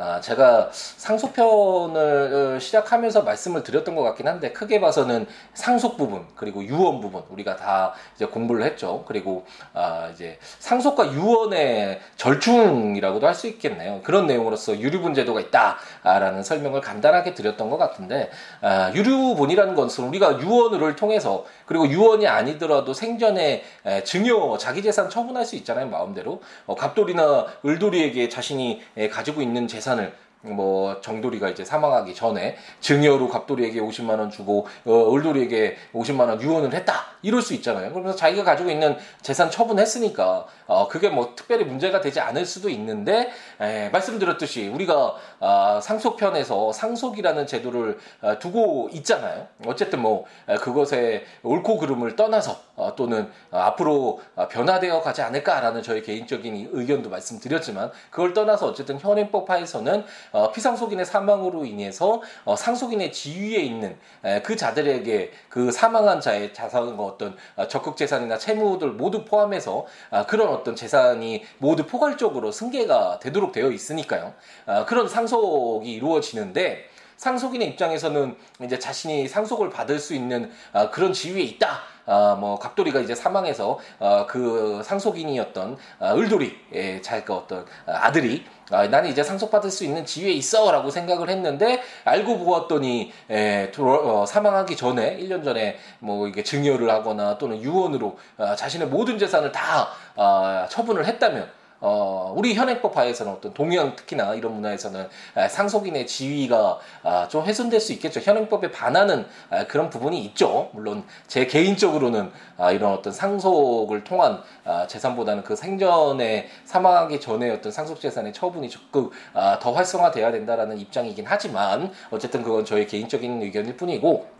아, 0.00 0.20
제가 0.20 0.70
상속편을 0.72 2.60
시작하면서 2.60 3.22
말씀을 3.22 3.64
드렸던 3.64 3.96
것 3.96 4.02
같긴 4.02 4.28
한데 4.28 4.52
크게 4.52 4.80
봐서는 4.80 5.26
상속 5.54 5.96
부분 5.96 6.24
그리고 6.36 6.62
유언 6.64 7.00
부분 7.00 7.22
우리가 7.30 7.56
다 7.56 7.94
이제 8.14 8.24
공부를 8.26 8.64
했죠. 8.64 9.04
그리고 9.08 9.44
아, 9.74 10.08
이제 10.12 10.38
상속과 10.60 11.12
유언의 11.12 12.00
절충이라고도 12.16 13.26
할 13.26 13.38
수 13.38 13.46
있겠네요. 13.46 14.00
그런 14.02 14.26
내용으로서 14.26 14.76
유류분 14.80 15.14
제도가 15.14 15.40
있다라는 15.40 16.42
설명을 16.42 16.80
간단하게 16.80 17.34
드렸던 17.34 17.70
것 17.70 17.76
같은데 17.78 18.30
아, 18.60 18.90
유류분이라는 18.94 19.76
것은 19.76 20.04
우리가 20.08 20.40
유언을 20.40 20.96
통해서 20.96 21.44
그리고 21.68 21.86
유언이 21.86 22.26
아니더라도 22.26 22.94
생전에 22.94 23.62
증여 24.04 24.56
자기 24.58 24.82
재산 24.82 25.08
처분할 25.08 25.44
수 25.44 25.54
있잖아요 25.56 25.88
마음대로. 25.88 26.40
어, 26.66 26.74
갑돌이나 26.74 27.46
을돌이에게 27.64 28.28
자신이 28.28 28.80
가지고 29.10 29.42
있는 29.42 29.68
재산을 29.68 30.12
뭐 30.42 31.00
정돌이가 31.00 31.48
이제 31.48 31.64
사망하기 31.64 32.14
전에 32.14 32.56
증여로 32.80 33.28
갑돌이에게 33.28 33.80
50만 33.80 34.18
원 34.18 34.30
주고 34.30 34.66
어, 34.84 35.14
을돌이에게 35.14 35.76
50만 35.94 36.28
원 36.28 36.40
유언을 36.40 36.74
했다 36.74 37.06
이럴 37.22 37.42
수 37.42 37.54
있잖아요. 37.54 37.90
그러면서 37.90 38.16
자기가 38.16 38.44
가지고 38.44 38.70
있는 38.70 38.96
재산 39.20 39.50
처분했으니까 39.50 40.46
어, 40.66 40.88
그게 40.88 41.08
뭐 41.08 41.34
특별히 41.34 41.64
문제가 41.64 42.00
되지 42.00 42.20
않을 42.20 42.44
수도 42.44 42.68
있는데 42.68 43.30
에, 43.60 43.88
말씀드렸듯이 43.90 44.68
우리가 44.68 45.14
어, 45.40 45.80
상속편에서 45.82 46.72
상속이라는 46.72 47.46
제도를 47.46 47.98
어, 48.20 48.38
두고 48.38 48.90
있잖아요. 48.92 49.48
어쨌든 49.66 50.00
뭐 50.00 50.24
에, 50.48 50.54
그것의 50.56 51.24
옳고 51.42 51.78
그름을 51.78 52.14
떠나서 52.14 52.60
어, 52.76 52.94
또는 52.94 53.28
어, 53.50 53.58
앞으로 53.58 54.20
어, 54.36 54.46
변화되어 54.48 55.00
가지 55.00 55.22
않을까라는 55.22 55.82
저의 55.82 56.02
개인적인 56.02 56.70
의견도 56.72 57.10
말씀드렸지만 57.10 57.90
그걸 58.10 58.32
떠나서 58.32 58.66
어쨌든 58.66 59.00
현행법 59.00 59.50
하에서는 59.50 60.04
어, 60.32 60.52
피상속인의 60.52 61.04
사망으로 61.04 61.64
인해서 61.64 62.22
어, 62.44 62.56
상속인의 62.56 63.12
지위에 63.12 63.58
있는 63.58 63.96
에, 64.24 64.42
그 64.42 64.56
자들에게 64.56 65.32
그 65.48 65.70
사망한 65.70 66.20
자의 66.20 66.52
자산과 66.52 67.02
어떤 67.02 67.36
어, 67.56 67.68
적극 67.68 67.96
재산이나 67.96 68.38
채무들 68.38 68.90
모두 68.90 69.24
포함해서 69.24 69.86
아, 70.10 70.26
그런 70.26 70.48
어떤 70.48 70.76
재산이 70.76 71.44
모두 71.58 71.86
포괄적으로 71.86 72.52
승계가 72.52 73.18
되도록 73.20 73.52
되어 73.52 73.70
있으니까요. 73.70 74.34
아, 74.66 74.84
그런 74.84 75.08
상속이 75.08 75.90
이루어지는데 75.90 76.88
상속인의 77.16 77.68
입장에서는 77.70 78.36
이제 78.62 78.78
자신이 78.78 79.26
상속을 79.28 79.70
받을 79.70 79.98
수 79.98 80.14
있는 80.14 80.50
아, 80.72 80.90
그런 80.90 81.12
지위에 81.12 81.42
있다. 81.42 81.80
아, 82.08 82.36
뭐 82.40 82.58
갑돌이가 82.58 83.00
이제 83.00 83.14
사망해서 83.14 83.78
아, 84.00 84.24
그 84.26 84.80
상속인이었던 84.82 85.76
아, 86.00 86.14
을돌이 86.14 87.02
자기가 87.02 87.36
어떤 87.36 87.66
아들이 87.86 88.44
아, 88.70 88.86
나는 88.86 89.10
이제 89.10 89.22
상속받을 89.22 89.70
수 89.70 89.84
있는 89.84 90.04
지위에 90.04 90.32
있어 90.32 90.70
라고 90.70 90.90
생각을 90.90 91.28
했는데 91.28 91.82
알고 92.04 92.38
보았더니 92.38 93.12
에, 93.30 93.70
어, 93.78 94.24
사망하기 94.26 94.76
전에 94.76 95.18
1년 95.18 95.44
전에 95.44 95.78
뭐 96.00 96.28
이게 96.28 96.42
증여를 96.42 96.90
하거나 96.90 97.38
또는 97.38 97.62
유언으로 97.62 98.18
아, 98.38 98.56
자신의 98.56 98.88
모든 98.88 99.18
재산을 99.18 99.52
다 99.52 99.88
아, 100.16 100.66
처분을 100.70 101.06
했다면 101.06 101.57
어, 101.80 102.32
우리 102.36 102.54
현행법 102.54 102.96
하에서는 102.96 103.32
어떤 103.32 103.54
동양 103.54 103.94
특히나 103.94 104.34
이런 104.34 104.54
문화에서는 104.54 105.08
상속인의 105.48 106.06
지위가 106.06 106.78
아, 107.04 107.28
좀 107.28 107.44
훼손될 107.44 107.80
수 107.80 107.92
있겠죠. 107.92 108.20
현행법에 108.20 108.72
반하는 108.72 109.26
아, 109.50 109.64
그런 109.66 109.88
부분이 109.88 110.18
있죠. 110.26 110.70
물론 110.72 111.04
제 111.28 111.46
개인적으로는 111.46 112.32
아, 112.56 112.72
이런 112.72 112.92
어떤 112.92 113.12
상속을 113.12 114.04
통한 114.04 114.42
재산보다는 114.88 115.44
그 115.44 115.56
생전에 115.56 116.48
사망하기 116.64 117.20
전에 117.20 117.50
어떤 117.50 117.72
상속 117.72 118.00
재산의 118.00 118.32
처분이 118.32 118.68
적극 118.68 119.12
더 119.60 119.72
활성화돼야 119.72 120.32
된다라는 120.32 120.78
입장이긴 120.78 121.24
하지만 121.26 121.92
어쨌든 122.10 122.42
그건 122.42 122.64
저의 122.64 122.86
개인적인 122.86 123.42
의견일 123.42 123.76
뿐이고 123.76 124.37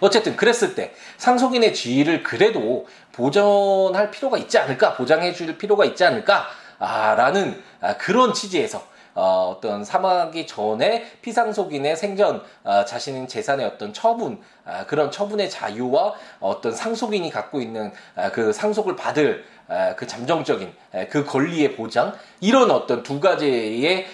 어쨌든 0.00 0.36
그랬을 0.36 0.74
때 0.74 0.94
상속인의 1.18 1.74
지위를 1.74 2.22
그래도 2.22 2.86
보전할 3.12 4.10
필요가 4.10 4.38
있지 4.38 4.58
않을까 4.58 4.94
보장해 4.94 5.32
줄 5.32 5.58
필요가 5.58 5.84
있지 5.84 6.04
않을까라는 6.04 7.62
아, 7.80 7.96
그런 7.96 8.32
취지에서 8.32 8.92
어, 9.14 9.54
어떤 9.54 9.84
사망하기 9.84 10.46
전에 10.46 11.04
피상속인의 11.20 11.96
생전 11.96 12.42
어, 12.64 12.84
자신의 12.84 13.28
재산의 13.28 13.66
어떤 13.66 13.92
처분 13.92 14.40
아, 14.64 14.86
그런 14.86 15.10
처분의 15.10 15.50
자유와 15.50 16.14
어떤 16.40 16.72
상속인이 16.72 17.28
갖고 17.30 17.60
있는 17.60 17.92
아, 18.16 18.30
그 18.30 18.52
상속을 18.52 18.96
받을 18.96 19.44
아, 19.68 19.94
그 19.96 20.06
잠정적인 20.06 20.72
그 21.10 21.24
권리의 21.24 21.76
보장 21.76 22.14
이런 22.40 22.70
어떤 22.70 23.02
두 23.02 23.20
가지의 23.20 24.06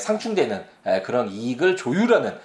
상충되는 0.00 0.64
그런 1.04 1.28
이익을 1.28 1.76
조율하는 1.76 2.38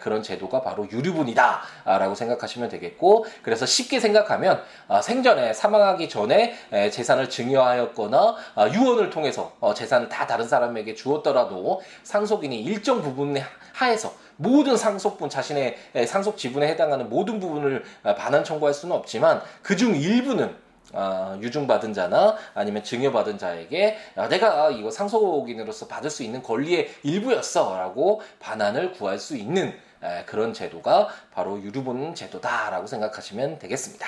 그런 0.00 0.22
제도가 0.22 0.62
바로 0.62 0.88
유류분이다라고 0.90 2.14
생각하시면 2.14 2.68
되겠고 2.68 3.24
그래서 3.42 3.64
쉽게 3.64 4.00
생각하면 4.00 4.62
생전에 5.02 5.52
사망하기 5.52 6.08
전에 6.08 6.54
재산을 6.90 7.30
증여하였거나 7.30 8.36
유언을 8.74 9.10
통해서 9.10 9.52
어, 9.60 9.72
재산을 9.74 10.08
다 10.08 10.26
다른 10.26 10.46
사람에게 10.46 10.94
주었더라도 10.94 11.82
상속인이 12.02 12.62
일정 12.62 13.02
부분 13.02 13.36
하에서 13.72 14.12
모든 14.36 14.76
상속분 14.76 15.30
자신의 15.30 15.78
상속 16.06 16.36
지분에 16.36 16.68
해당하는 16.68 17.08
모든 17.08 17.40
부분을 17.40 17.84
반환 18.16 18.44
청구할 18.44 18.74
수는 18.74 18.94
없지만 18.96 19.40
그중 19.62 19.96
일부는 19.96 20.54
어, 20.92 21.38
유증받은 21.40 21.94
자나 21.94 22.36
아니면 22.54 22.84
증여받은 22.84 23.38
자에게 23.38 23.96
야, 24.16 24.28
내가 24.28 24.70
이거 24.70 24.90
상속인으로서 24.90 25.88
받을 25.88 26.10
수 26.10 26.22
있는 26.22 26.42
권리의 26.42 26.90
일부였어라고 27.02 28.20
반환을 28.38 28.92
구할 28.92 29.18
수 29.18 29.36
있는 29.36 29.74
에, 30.02 30.24
그런 30.26 30.52
제도가 30.52 31.08
바로 31.32 31.60
유류분 31.60 32.14
제도다라고 32.14 32.86
생각하시면 32.86 33.58
되겠습니다. 33.58 34.06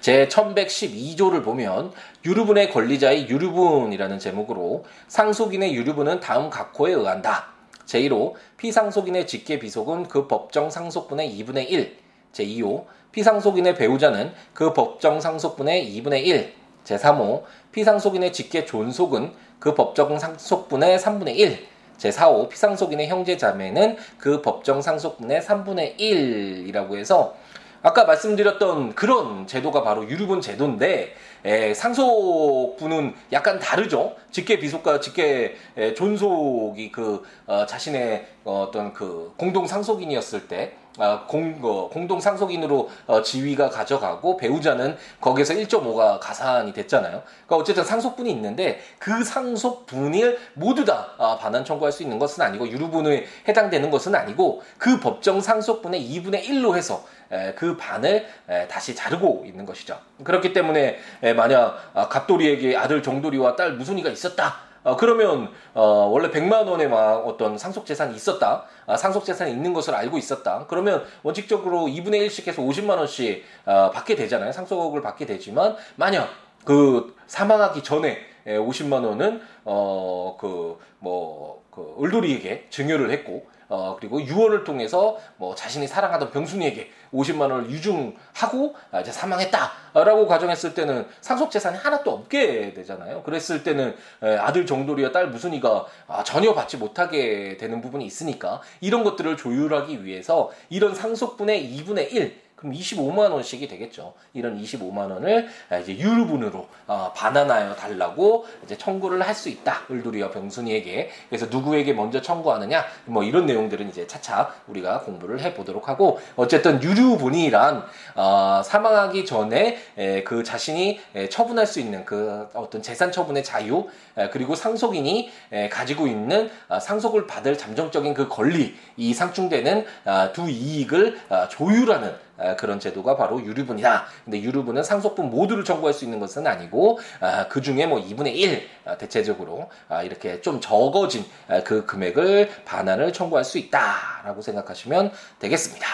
제 0.00 0.28
1112조를 0.28 1.42
보면 1.44 1.92
유류분의 2.24 2.70
권리자의 2.70 3.28
유류분이라는 3.28 4.18
제목으로 4.18 4.84
상속인의 5.08 5.74
유류분은 5.74 6.20
다음 6.20 6.50
각호에 6.50 6.92
의한다. 6.92 7.52
제1호 7.86 8.34
피상속인의 8.56 9.26
직계 9.26 9.58
비속은 9.58 10.08
그 10.08 10.28
법정 10.28 10.70
상속분의 10.70 11.30
2분의 11.38 11.70
1. 11.70 11.98
제2호 12.32 12.86
피상속인의 13.12 13.74
배우자는 13.74 14.32
그 14.54 14.72
법정 14.72 15.20
상속분의 15.20 15.94
2분의 15.94 16.26
1. 16.26 16.52
제3호 16.84 17.42
피상속인의 17.70 18.32
직계 18.32 18.64
존속은 18.64 19.32
그 19.58 19.74
법정 19.74 20.18
상속분의 20.18 20.98
3분의 20.98 21.36
1. 21.36 21.66
제4호 21.98 22.48
피상속인의 22.48 23.08
형제 23.08 23.36
자매는 23.36 23.96
그 24.18 24.42
법정 24.42 24.82
상속분의 24.82 25.42
3분의 25.42 25.98
1이라고 25.98 26.96
해서 26.96 27.36
아까 27.84 28.04
말씀드렸던 28.04 28.94
그런 28.94 29.46
제도가 29.46 29.82
바로 29.82 30.08
유류분 30.08 30.40
제도인데 30.40 31.14
에, 31.44 31.74
상속분은 31.74 33.14
약간 33.32 33.58
다르죠. 33.58 34.14
직계 34.30 34.58
비속과 34.58 35.00
직계 35.00 35.56
에, 35.76 35.92
존속이 35.94 36.92
그 36.92 37.24
어, 37.46 37.66
자신의 37.66 38.26
어, 38.44 38.66
어떤 38.68 38.92
그 38.92 39.32
공동 39.36 39.66
상속인이었을 39.66 40.46
때 40.46 40.74
아, 40.98 41.24
공, 41.26 41.58
어, 41.62 41.88
공동 41.88 42.20
상속인으로 42.20 42.90
어, 43.06 43.22
지위가 43.22 43.70
가져가고 43.70 44.36
배우자는 44.36 44.96
거기에서 45.20 45.54
1.5가 45.54 46.18
가산이 46.20 46.72
됐잖아요. 46.72 47.22
그러니까 47.46 47.56
어쨌든 47.56 47.84
상속분이 47.84 48.30
있는데 48.32 48.80
그 48.98 49.24
상속분을 49.24 50.38
모두 50.54 50.84
다 50.84 51.12
아, 51.18 51.38
반환 51.38 51.64
청구할 51.64 51.92
수 51.92 52.02
있는 52.02 52.18
것은 52.18 52.42
아니고 52.42 52.68
유류분에 52.68 53.24
해당되는 53.48 53.90
것은 53.90 54.14
아니고 54.14 54.62
그 54.78 55.00
법정 55.00 55.40
상속분의 55.40 56.00
2분의 56.10 56.44
1로 56.44 56.76
해서 56.76 57.04
에, 57.30 57.54
그 57.54 57.76
반을 57.76 58.26
에, 58.48 58.68
다시 58.68 58.94
자르고 58.94 59.44
있는 59.46 59.64
것이죠. 59.64 59.98
그렇기 60.22 60.52
때문에 60.52 60.98
에, 61.22 61.32
만약 61.32 61.78
아, 61.94 62.08
갑돌이에게 62.08 62.76
아들 62.76 63.02
정돌이와 63.02 63.56
딸 63.56 63.72
무순이가 63.72 64.10
있었다. 64.10 64.71
어, 64.84 64.96
그러면 64.96 65.50
어, 65.74 66.08
원래 66.10 66.30
100만 66.30 66.66
원의 66.66 66.88
막 66.88 67.26
어떤 67.26 67.56
상속 67.56 67.86
재산이 67.86 68.14
있었다. 68.16 68.64
아, 68.86 68.96
상속 68.96 69.24
재산이 69.24 69.50
있는 69.52 69.72
것을 69.72 69.94
알고 69.94 70.18
있었다. 70.18 70.66
그러면 70.68 71.04
원칙적으로 71.22 71.86
2분의 71.86 72.26
1씩 72.26 72.46
해서 72.48 72.62
50만 72.62 72.98
원씩 72.98 73.44
어, 73.66 73.90
받게 73.92 74.16
되잖아요. 74.16 74.52
상속을 74.52 75.02
받게 75.02 75.26
되지만 75.26 75.76
만약 75.96 76.28
그 76.64 77.14
사망하기 77.26 77.82
전에 77.82 78.18
50만 78.46 79.04
원은 79.04 79.40
어 79.64 80.36
그 80.38 80.76
뭐 81.00 81.62
그 81.72 81.96
을돌이에게 82.02 82.66
증여를 82.68 83.10
했고 83.10 83.46
어, 83.72 83.96
그리고 83.98 84.20
유언을 84.20 84.64
통해서 84.64 85.16
뭐 85.38 85.54
자신이 85.54 85.86
사랑하던 85.86 86.30
병순이에게 86.30 86.90
50만 87.14 87.50
원을 87.50 87.70
유증하고 87.70 88.76
아, 88.90 89.00
이제 89.00 89.10
사망했다라고 89.10 90.26
가정했을 90.26 90.74
때는 90.74 91.06
상속 91.22 91.50
재산이 91.50 91.78
하나도 91.78 92.10
없게 92.10 92.74
되잖아요. 92.74 93.22
그랬을 93.22 93.64
때는 93.64 93.96
아들 94.20 94.66
정돌이와 94.66 95.12
딸 95.12 95.28
무순이가 95.28 95.86
아, 96.06 96.22
전혀 96.22 96.52
받지 96.52 96.76
못하게 96.76 97.56
되는 97.56 97.80
부분이 97.80 98.04
있으니까 98.04 98.60
이런 98.82 99.04
것들을 99.04 99.38
조율하기 99.38 100.04
위해서 100.04 100.50
이런 100.68 100.94
상속분의 100.94 101.74
2분의 101.74 102.12
1 102.12 102.41
그럼 102.62 102.74
25만 102.74 103.32
원씩이 103.32 103.66
되겠죠. 103.66 104.14
이런 104.32 104.56
25만 104.62 105.10
원을 105.10 105.48
이제 105.82 105.98
유류분으로 105.98 106.68
어, 106.86 107.12
반환하여 107.14 107.74
달라고 107.74 108.46
이제 108.64 108.78
청구를 108.78 109.20
할 109.20 109.32
수 109.32 109.48
있다. 109.48 109.80
을두리와 109.90 110.30
병순이에게. 110.30 111.10
그래서 111.28 111.46
누구에게 111.46 111.94
먼저 111.94 112.20
청구하느냐? 112.20 112.84
뭐 113.06 113.24
이런 113.24 113.46
내용들은 113.46 113.88
이제 113.88 114.06
차차 114.06 114.54
우리가 114.68 115.00
공부를 115.00 115.40
해 115.40 115.54
보도록 115.54 115.88
하고 115.88 116.20
어쨌든 116.36 116.80
유류분이란 116.82 117.82
어, 118.14 118.62
사망하기 118.64 119.24
전에 119.24 119.78
에, 119.96 120.22
그 120.22 120.44
자신이 120.44 121.00
에, 121.14 121.28
처분할 121.30 121.66
수 121.66 121.80
있는 121.80 122.04
그 122.04 122.46
어떤 122.52 122.82
재산 122.82 123.10
처분의 123.10 123.42
자유 123.42 123.88
에, 124.16 124.28
그리고 124.28 124.54
상속인이 124.54 125.30
에, 125.50 125.68
가지고 125.70 126.06
있는 126.06 126.50
아, 126.68 126.78
상속을 126.78 127.26
받을 127.26 127.56
잠정적인 127.58 128.14
그 128.14 128.28
권리 128.28 128.76
이 128.96 129.14
상충되는 129.14 129.86
아, 130.04 130.32
두 130.32 130.48
이익을 130.48 131.18
아, 131.30 131.48
조율하는 131.48 132.14
아, 132.31 132.31
그런 132.58 132.80
제도가 132.80 133.16
바로 133.16 133.42
유류분이다. 133.42 134.04
근데 134.24 134.40
유류분은 134.40 134.82
상속분 134.82 135.30
모두를 135.30 135.64
청구할 135.64 135.94
수 135.94 136.04
있는 136.04 136.20
것은 136.20 136.46
아니고 136.46 136.98
아, 137.20 137.48
그 137.48 137.60
중에 137.60 137.86
뭐 137.86 138.00
2분의 138.00 138.34
1 138.34 138.68
아, 138.84 138.96
대체적으로 138.96 139.68
이렇게 140.04 140.40
좀 140.40 140.60
적어진 140.60 141.24
그 141.64 141.86
금액을 141.86 142.50
반환을 142.64 143.12
청구할 143.12 143.44
수 143.44 143.58
있다라고 143.58 144.42
생각하시면 144.42 145.12
되겠습니다. 145.38 145.86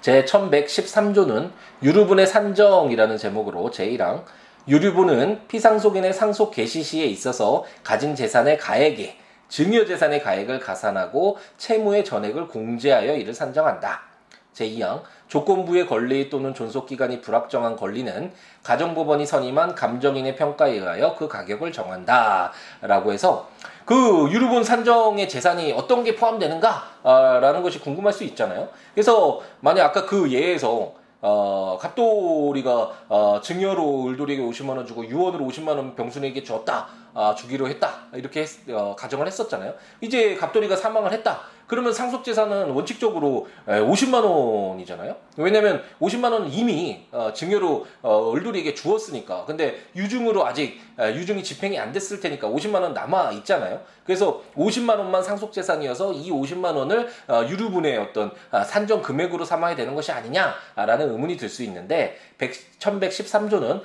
제 0.00 0.24
1113조는 0.24 1.50
유류분의 1.82 2.26
산정이라는 2.26 3.16
제목으로 3.18 3.70
제1항 3.70 4.24
유류분은 4.68 5.48
피상속인의 5.48 6.12
상속 6.12 6.52
개시 6.52 6.82
시에 6.82 7.06
있어서 7.06 7.64
가진 7.82 8.14
재산의 8.14 8.58
가액에 8.58 9.16
증여재산의 9.48 10.22
가액을 10.22 10.60
가산하고 10.60 11.38
채무의 11.56 12.04
전액을 12.04 12.48
공제하여 12.48 13.14
이를 13.16 13.32
산정한다. 13.32 14.15
제2항 14.56 15.02
조건부의 15.28 15.86
권리 15.86 16.30
또는 16.30 16.54
존속기간이 16.54 17.20
불확정한 17.20 17.76
권리는 17.76 18.32
가정법원이 18.62 19.26
선임한 19.26 19.74
감정인의 19.74 20.36
평가에 20.36 20.72
의하여 20.72 21.14
그 21.16 21.28
가격을 21.28 21.72
정한다. 21.72 22.52
라고 22.80 23.12
해서 23.12 23.48
그 23.84 24.28
유류분 24.30 24.64
산정의 24.64 25.28
재산이 25.28 25.72
어떤 25.72 26.04
게 26.04 26.16
포함되는가? 26.16 27.40
라는 27.40 27.62
것이 27.62 27.80
궁금할 27.80 28.12
수 28.12 28.24
있잖아요. 28.24 28.68
그래서 28.94 29.40
만약 29.60 29.86
아까 29.86 30.06
그 30.06 30.32
예에서 30.32 30.94
어, 31.22 31.78
갑돌이가 31.80 32.92
어, 33.08 33.40
증여로 33.42 34.08
을돌이에게 34.08 34.42
50만 34.42 34.76
원 34.76 34.86
주고 34.86 35.04
유언으로 35.04 35.44
50만 35.46 35.68
원 35.68 35.94
병순에게 35.96 36.44
줬다. 36.44 36.86
아, 37.18 37.34
주기로 37.34 37.66
했다. 37.68 38.02
이렇게 38.12 38.42
했, 38.42 38.68
어, 38.68 38.94
가정을 38.94 39.26
했었잖아요. 39.26 39.72
이제 40.02 40.36
갑돌이가 40.36 40.76
사망을 40.76 41.12
했다. 41.12 41.40
그러면 41.66 41.92
상속 41.92 42.22
재산은 42.22 42.70
원칙적으로 42.70 43.48
50만 43.66 44.22
원이잖아요. 44.22 45.16
왜냐하면 45.36 45.82
50만 46.00 46.30
원은 46.30 46.52
이미 46.52 47.06
어, 47.10 47.32
증여로 47.32 47.86
어, 48.02 48.32
을돌이에게 48.32 48.74
주었으니까. 48.74 49.46
근데 49.46 49.80
유증으로 49.96 50.46
아직 50.46 50.80
유증이 50.98 51.42
집행이 51.42 51.76
안 51.78 51.90
됐을 51.90 52.20
테니까 52.20 52.48
50만 52.48 52.82
원 52.82 52.94
남아 52.94 53.32
있잖아요. 53.32 53.80
그래서 54.04 54.44
50만 54.56 54.98
원만 54.98 55.24
상속 55.24 55.52
재산이어서 55.52 56.12
이 56.12 56.30
50만 56.30 56.76
원을 56.76 57.08
어, 57.26 57.44
유류분의 57.48 57.98
어떤 57.98 58.30
아, 58.52 58.62
산정 58.62 59.02
금액으로 59.02 59.44
삼아야 59.44 59.74
되는 59.74 59.94
것이 59.96 60.12
아니냐라는 60.12 61.10
의문이 61.10 61.36
들 61.36 61.46
수 61.48 61.62
있는데 61.64 62.16
100, 62.38 62.78
1113조는 62.78 63.82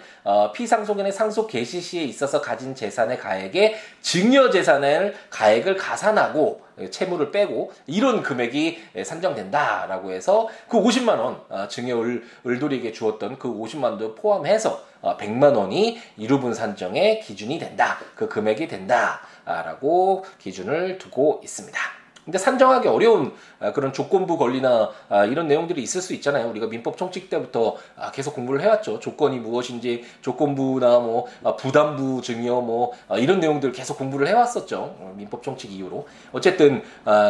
피상속인의 0.54 1.12
상속 1.12 1.48
개시 1.48 1.80
시에 1.80 2.04
있어서 2.04 2.42
가진 2.42 2.76
재산의 2.76 3.18
가액에 3.22 3.76
증여재산을 4.02 5.16
가액을 5.30 5.78
가산하고 5.78 6.62
채무를 6.90 7.32
빼고 7.32 7.72
이런 7.86 8.24
금액이 8.24 8.82
산정된다라고 9.04 10.12
해서 10.12 10.50
그 10.68 10.82
50만 10.82 11.20
원 11.20 11.42
어, 11.50 11.68
증여 11.68 12.02
을, 12.02 12.24
을돌이에게 12.46 12.92
주었던 12.92 13.38
그 13.38 13.48
50만 13.48 13.84
원도 13.84 14.16
포함해서 14.16 14.84
100만 15.04 15.56
어, 15.56 15.60
원이 15.60 16.00
이루분 16.18 16.54
산정의 16.54 17.22
기준이 17.22 17.60
된다. 17.60 18.00
그 18.16 18.28
금액이 18.28 18.68
된다라고 18.68 20.26
기준을 20.40 20.98
두고 20.98 21.42
있습니다. 21.44 22.01
근데 22.26 22.38
산정하기 22.38 22.88
어려운 22.88 23.34
아, 23.60 23.72
그런 23.74 23.94
조건부 23.94 24.38
권리나 24.38 24.92
아, 25.10 25.26
이런 25.26 25.48
내용들이 25.48 25.82
있을 25.82 26.02
수 26.02 26.14
있잖아요. 26.14 26.50
우리가 26.50 26.68
민법 26.68 26.98
총칙 26.98 27.30
때부터 27.30 27.78
아, 27.96 28.12
계속 28.12 28.36
공부를 28.36 28.62
해왔죠. 28.62 29.00
조건이 29.00 29.40
무엇인지 29.40 30.04
조건부나 30.22 31.00
뭐 31.00 31.26
부담부 31.58 32.22
증여 32.22 32.62
뭐 32.62 32.92
이런 33.18 33.40
내용들 33.40 33.72
계속 33.72 33.98
공부를 33.98 34.28
해왔었죠. 34.28 34.78
어, 35.00 35.14
민법 35.18 35.44
총칙 35.44 35.72
이후로 35.72 36.08
어쨌든 36.32 36.84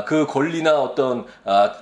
그 0.05 0.25
권리나 0.27 0.79
어떤 0.79 1.25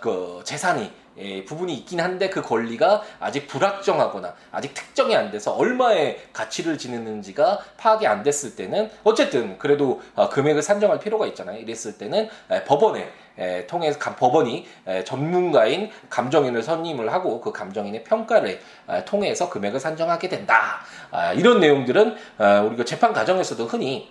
그 0.01 0.41
재산이 0.43 0.91
예, 1.19 1.43
부분이 1.43 1.73
있긴 1.75 1.99
한데 1.99 2.29
그 2.29 2.41
권리가 2.41 3.03
아직 3.19 3.47
불확정하거나 3.47 4.33
아직 4.51 4.73
특정이 4.73 5.15
안 5.15 5.31
돼서 5.31 5.53
얼마의 5.53 6.19
가치를 6.33 6.77
지니는지가 6.77 7.59
파악이 7.77 8.07
안 8.07 8.23
됐을 8.23 8.55
때는 8.55 8.89
어쨌든 9.03 9.57
그래도 9.57 10.01
어, 10.15 10.29
금액을 10.29 10.61
산정할 10.61 10.99
필요가 10.99 11.27
있잖아요. 11.27 11.59
이랬을 11.59 11.97
때는 11.97 12.29
에, 12.49 12.63
법원에 12.63 13.09
에, 13.37 13.67
통해서 13.67 13.99
법원이 13.99 14.65
에, 14.87 15.03
전문가인 15.03 15.89
감정인을 16.09 16.63
선임을 16.63 17.11
하고 17.11 17.41
그 17.41 17.51
감정인의 17.51 18.03
평가를 18.03 18.59
에, 18.89 19.05
통해서 19.05 19.49
금액을 19.49 19.79
산정하게 19.79 20.29
된다. 20.29 20.81
아, 21.11 21.33
이런 21.33 21.59
내용들은 21.59 22.15
어, 22.37 22.63
우리가 22.67 22.85
재판 22.85 23.13
과정에서도 23.13 23.65
흔히 23.65 24.09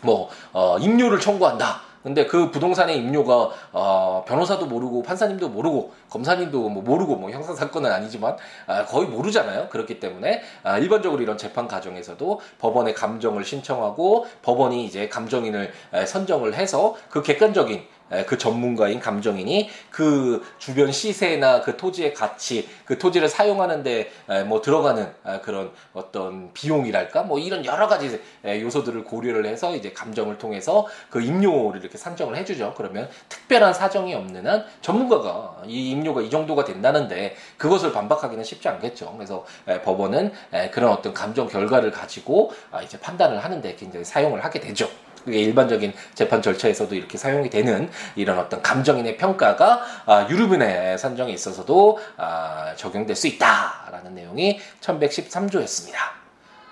뭐 0.00 0.28
어, 0.52 0.78
임료를 0.78 1.20
청구한다. 1.20 1.93
근데 2.04 2.26
그 2.26 2.50
부동산의 2.50 2.98
임료가 2.98 3.50
어, 3.72 4.24
변호사도 4.28 4.66
모르고 4.66 5.02
판사님도 5.02 5.48
모르고 5.48 5.92
검사님도 6.10 6.68
뭐 6.68 6.82
모르고 6.82 7.16
뭐 7.16 7.30
형사 7.30 7.54
사건은 7.54 7.90
아니지만 7.90 8.36
아, 8.66 8.84
거의 8.84 9.08
모르잖아요. 9.08 9.68
그렇기 9.70 9.98
때문에 10.00 10.42
아, 10.62 10.78
일반적으로 10.78 11.22
이런 11.22 11.38
재판 11.38 11.66
과정에서도 11.66 12.40
법원에 12.58 12.92
감정을 12.92 13.42
신청하고 13.44 14.26
법원이 14.42 14.84
이제 14.84 15.08
감정인을 15.08 15.72
선정을 16.06 16.54
해서 16.54 16.94
그 17.08 17.22
객관적인 17.22 17.82
그 18.26 18.38
전문가인 18.38 19.00
감정인이 19.00 19.70
그 19.90 20.44
주변 20.58 20.92
시세나 20.92 21.62
그 21.62 21.76
토지의 21.76 22.14
가치, 22.14 22.68
그 22.84 22.98
토지를 22.98 23.28
사용하는데 23.28 24.10
뭐 24.46 24.60
들어가는 24.60 25.12
그런 25.42 25.72
어떤 25.92 26.52
비용이랄까 26.52 27.22
뭐 27.22 27.38
이런 27.38 27.64
여러 27.64 27.88
가지 27.88 28.20
요소들을 28.44 29.04
고려를 29.04 29.46
해서 29.46 29.74
이제 29.74 29.92
감정을 29.92 30.38
통해서 30.38 30.86
그 31.10 31.20
임료를 31.22 31.80
이렇게 31.80 31.98
산정을 31.98 32.36
해주죠. 32.36 32.74
그러면 32.76 33.08
특별한 33.28 33.74
사정이 33.74 34.14
없는 34.14 34.46
한 34.46 34.64
전문가가 34.80 35.56
이 35.66 35.90
임료가 35.90 36.22
이 36.22 36.30
정도가 36.30 36.64
된다는데 36.64 37.36
그것을 37.56 37.92
반박하기는 37.92 38.44
쉽지 38.44 38.68
않겠죠. 38.68 39.12
그래서 39.14 39.44
법원은 39.84 40.32
그런 40.72 40.92
어떤 40.92 41.14
감정 41.14 41.48
결과를 41.48 41.90
가지고 41.90 42.52
아, 42.70 42.82
이제 42.82 42.98
판단을 42.98 43.42
하는데 43.42 43.74
굉장히 43.76 44.04
사용을 44.04 44.44
하게 44.44 44.60
되죠. 44.60 44.88
그게 45.24 45.38
일반적인 45.38 45.92
재판 46.14 46.42
절차에서도 46.42 46.94
이렇게 46.94 47.16
사용이 47.16 47.50
되는 47.50 47.90
이런 48.14 48.38
어떤 48.38 48.62
감정인의 48.62 49.16
평가가 49.16 49.82
아, 50.06 50.28
유류분의 50.28 50.98
산정에 50.98 51.32
있어서도 51.32 51.98
아, 52.16 52.74
적용될 52.76 53.16
수 53.16 53.26
있다라는 53.26 54.14
내용이 54.14 54.60
1113조였습니다. 54.80 55.96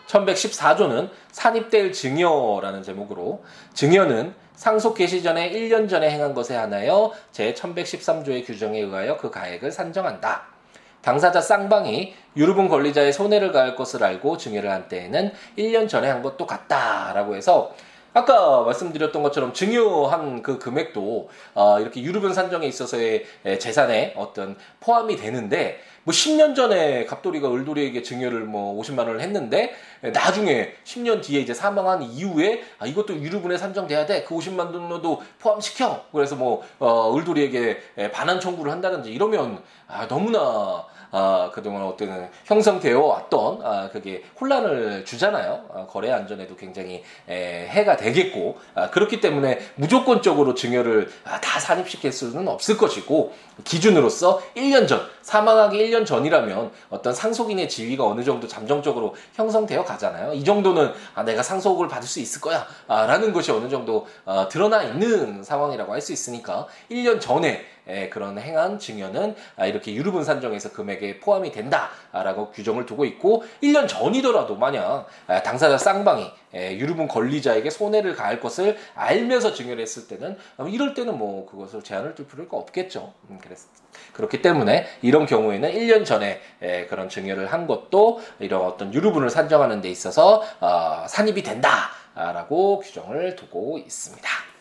1114조는 0.07 1.09
산입될 1.31 1.93
증여라는 1.93 2.83
제목으로 2.83 3.43
증여는 3.73 4.35
상속 4.55 4.95
개시 4.95 5.23
전에 5.23 5.51
1년 5.51 5.89
전에 5.89 6.11
행한 6.11 6.35
것에 6.35 6.55
한하여 6.55 7.13
제1113조의 7.33 8.47
규정에 8.47 8.81
의하여 8.81 9.17
그 9.17 9.31
가액을 9.31 9.73
산정한다. 9.73 10.53
당사자 11.01 11.41
쌍방이 11.41 12.15
유류분 12.37 12.69
권리자의 12.69 13.13
손해를 13.13 13.51
가할 13.51 13.75
것을 13.75 14.05
알고 14.05 14.37
증여를 14.37 14.71
한 14.71 14.89
때에는 14.89 15.33
1년 15.59 15.89
전에 15.89 16.09
한 16.09 16.23
것도 16.23 16.47
같다라고 16.47 17.35
해서 17.35 17.75
아까 18.15 18.63
말씀드렸던 18.63 19.23
것처럼 19.23 19.53
증여한 19.53 20.43
그 20.43 20.59
금액도 20.59 21.31
어, 21.55 21.81
이렇게 21.81 22.03
유류분 22.03 22.35
산정에 22.35 22.67
있어서의 22.67 23.25
재산에 23.59 24.15
어떤 24.17 24.57
포함이 24.81 25.17
되는데 25.17 25.79
뭐 26.05 26.13
10년 26.13 26.57
전에 26.57 27.05
갑돌이가 27.07 27.53
을돌이에게 27.53 28.03
증여를 28.03 28.41
뭐 28.41 28.81
50만 28.81 29.01
원을 29.01 29.21
했는데 29.21 29.75
나중에 30.01 30.75
10년 30.85 31.23
뒤에 31.23 31.41
이제 31.41 31.55
사망한 31.55 32.03
이후에 32.03 32.63
아, 32.79 32.87
이것도 32.87 33.15
유류분에 33.15 33.57
산정돼야 33.57 34.07
돼. 34.07 34.25
그 34.25 34.35
50만 34.35 34.73
원도 34.75 35.23
포함시켜. 35.39 36.05
그래서 36.13 36.35
뭐 36.35 36.63
어, 36.79 37.17
을돌이에게 37.17 38.11
반환 38.13 38.41
청구를 38.41 38.73
한다든지 38.73 39.13
이러면 39.13 39.63
아, 39.87 40.09
너무나 40.09 40.87
아, 41.15 41.51
그동안 41.53 41.83
어떤 41.83 42.31
형성되어 42.47 42.99
왔던 42.99 43.61
아, 43.63 43.91
그게 43.93 44.25
혼란을 44.41 45.05
주잖아요. 45.05 45.67
아, 45.75 45.87
거래 45.87 46.11
안전에도 46.11 46.57
굉장히 46.57 47.05
에, 47.29 47.67
해가 47.69 47.99
되겠고 47.99 48.59
아, 48.75 48.89
그렇기 48.89 49.21
때문에 49.21 49.61
무조건적으로 49.75 50.55
증여를 50.55 51.11
아, 51.25 51.39
다 51.41 51.61
산입시킬 51.61 52.13
수는 52.13 52.49
없을 52.49 52.79
것이고 52.79 53.35
기준으로서 53.63 54.41
1년 54.57 54.89
전 54.89 55.03
사망하기 55.21 55.79
1년 55.93 56.07
전이라면 56.07 56.71
어떤 56.91 57.15
상속인의 57.15 57.69
지위가 57.69 58.05
어느 58.05 58.25
정도 58.25 58.49
잠정적으로 58.49 59.15
형성되어 59.35 59.85
가잖아요. 59.85 60.33
이 60.33 60.43
정도는 60.43 60.93
아, 61.15 61.23
내가 61.23 61.43
상속을 61.43 61.89
받을 61.89 62.09
수 62.09 62.19
있을 62.21 62.41
거야 62.41 62.67
아, 62.89 63.07
라는 63.07 63.33
것이 63.33 63.53
어느 63.53 63.69
정도 63.69 64.07
어, 64.25 64.49
드러나 64.49 64.83
있는 64.83 65.43
상황이라고 65.45 65.93
할 65.93 66.03
수 66.03 66.13
있으니까 66.13 66.67
1년 66.91 67.21
전에 67.21 67.65
에, 67.82 67.82
그런 68.11 68.39
행한 68.39 68.79
증여는 68.79 69.35
아, 69.57 69.67
이렇게 69.67 69.95
유류분 69.95 70.25
산정에서 70.25 70.73
금액에 70.73 71.21
포함이 71.21 71.53
된다라고 71.53 72.51
규정을 72.53 72.87
두고 72.87 73.05
있고 73.05 73.45
1년 73.63 73.89
전이더라도 73.89 74.57
만약 74.57 75.07
아, 75.27 75.43
당사자 75.43 75.79
쌍방이 75.79 76.31
에, 76.55 76.77
유류분 76.77 77.09
권리자에게 77.09 77.71
손해를 77.71 78.15
가할 78.15 78.41
것을 78.41 78.77
알면서 78.95 79.55
증여를 79.55 79.83
했을 79.83 80.07
때는 80.07 80.37
어, 80.59 80.67
이럴 80.69 80.95
때는 80.95 81.17
뭐 81.17 81.47
그것을 81.47 81.83
제한을 81.83 82.15
둘 82.15 82.27
필요가 82.27 82.57
없겠죠. 82.57 83.13
음, 83.31 83.39
그래서 83.43 83.67
그렇기 84.13 84.43
때문에 84.43 84.87
이런 85.01 85.27
경우에는 85.27 85.73
1년 85.73 86.05
전에 86.05 86.41
에, 86.61 86.87
그런 86.87 87.09
증여를 87.09 87.53
한 87.53 87.67
것도 87.67 88.21
이런 88.39 88.63
어떤 88.63 88.93
유류분을 88.93 89.31
산정하는 89.31 89.81
데 89.81 89.91
있어서 89.91 90.43
어, 90.61 91.05
산입이 91.09 91.43
된다라고 91.43 92.81
규정을 92.81 93.37
두고 93.37 93.79
있습니다. 93.79 94.52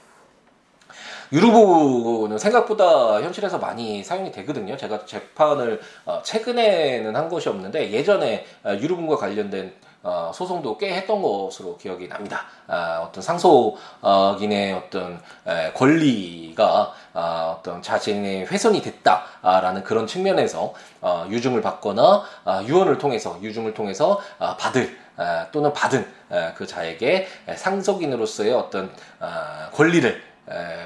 유루부는 1.32 2.38
생각보다 2.38 3.22
현실에서 3.22 3.58
많이 3.58 4.04
사용이 4.04 4.32
되거든요. 4.32 4.76
제가 4.76 5.06
재판을 5.06 5.80
어, 6.06 6.22
최근에는 6.24 7.16
한 7.16 7.30
것이 7.30 7.48
없는데 7.50 7.92
예전에 7.92 8.46
어, 8.64 8.72
유류분과 8.74 9.16
관련된 9.16 9.74
어, 10.04 10.32
소송도 10.34 10.78
꽤 10.78 10.94
했던 10.96 11.22
것으로 11.22 11.78
기억이 11.78 12.10
납니다. 12.10 12.46
아, 12.68 13.06
어떤 13.08 13.22
상소인의 13.22 14.74
어떤 14.74 15.22
에, 15.46 15.72
권리가 15.74 16.94
아, 17.14 17.56
어떤 17.60 17.84
자신의 17.84 18.48
훼손이 18.48 18.82
됐다라는 18.82 19.84
그런 19.84 20.08
측면에서 20.08 20.74
어, 21.02 21.28
유증을 21.30 21.62
받거나 21.62 22.24
아, 22.46 22.64
유언을 22.64 22.98
통해서 22.98 23.38
유증을 23.44 23.76
통해서 23.76 24.20
아, 24.40 24.58
받을 24.58 24.98
아, 25.18 25.48
또는 25.52 25.72
받은 25.72 26.06
아, 26.32 26.54
그 26.56 26.66
자에게 26.66 27.28
상속인으로서의 27.56 28.54
어떤 28.54 28.92
아, 29.20 29.70
권리를 29.72 30.31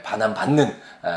반환받는 0.04 0.76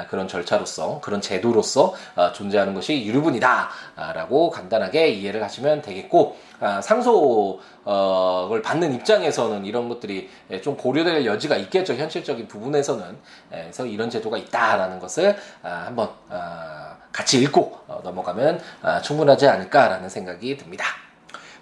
그런 0.09 0.29
절차로서 0.29 1.01
그런 1.01 1.21
제도로서 1.21 1.95
어, 2.15 2.33
존재하는 2.33 2.75
것이 2.75 3.05
유류분이다라고 3.05 4.51
간단하게 4.51 5.09
이해를 5.09 5.43
하시면 5.43 5.83
되겠고 5.83 6.37
아, 6.61 6.81
상속을 6.81 8.63
받는 8.63 8.95
입장에서는 8.95 9.65
이런 9.65 9.89
것들이 9.89 10.29
좀 10.63 10.77
고려될 10.77 11.25
여지가 11.25 11.57
있겠죠 11.57 11.95
현실적인 11.95 12.49
부분에서는 12.49 13.17
그래서 13.51 13.87
이런 13.87 14.11
제도가 14.11 14.39
있다라는 14.39 14.99
것을 14.99 15.37
아, 15.63 15.85
한번 15.87 16.11
아, 16.29 16.97
같이 17.13 17.41
읽고 17.43 17.81
어, 17.89 18.01
넘어가면 18.03 18.61
충분하지 19.03 19.49
않을까라는 19.49 20.09
생각이 20.09 20.57
듭니다. 20.57 20.85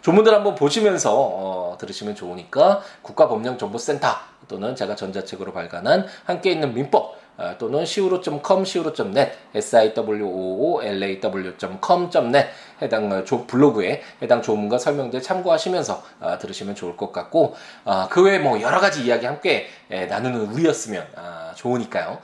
조문들 0.02 0.32
한번 0.32 0.54
보시면서 0.54 1.12
어, 1.12 1.76
들으시면 1.80 2.14
좋으니까 2.14 2.80
국가법령정보센터 3.02 4.08
또는 4.48 4.74
제가 4.74 4.94
전자책으로 4.94 5.52
발간한 5.52 6.06
함께 6.24 6.52
있는 6.52 6.74
민법 6.74 7.26
어, 7.38 7.54
또는 7.58 7.82
siwo.com, 7.82 8.62
siwo.net, 8.62 9.32
siwoolaw.com.net 9.54 12.48
해당 12.80 13.12
어, 13.12 13.22
블로그에 13.46 14.00
해당 14.22 14.40
조문과 14.40 14.78
설명들 14.78 15.20
참고하시면서 15.20 16.02
어, 16.20 16.38
들으시면 16.38 16.74
좋을 16.74 16.96
것 16.96 17.12
같고 17.12 17.54
그 18.10 18.22
외에 18.22 18.38
뭐 18.38 18.62
여러 18.62 18.80
가지 18.80 19.04
이야기 19.04 19.26
함께 19.26 19.66
나누는 19.88 20.46
우리였으면 20.46 21.06
좋으니까요. 21.54 22.20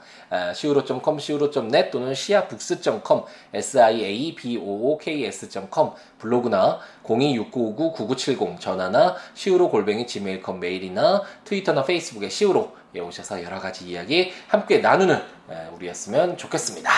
siwo.com, 0.55 1.19
siwo.net 1.19 1.91
또는 1.91 2.13
siabooks.com, 2.13 3.25
siabooks.com 3.53 5.91
블로그나 6.17 6.79
026959-9970 7.03 8.59
전화나 8.59 9.15
siwo 9.35 9.69
골뱅이 9.69 10.07
gmail.com 10.07 10.59
메일이나 10.59 11.21
트위터나 11.45 11.83
페이스북에 11.83 12.25
siwo 12.27 12.73
예, 12.95 12.99
오셔서 12.99 13.43
여러 13.43 13.59
가지 13.59 13.89
이야기 13.89 14.31
함께 14.47 14.77
나누는 14.77 15.19
우리였으면 15.75 16.37
좋겠습니다. 16.37 16.91